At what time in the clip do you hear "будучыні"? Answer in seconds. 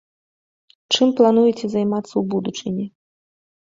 2.35-2.85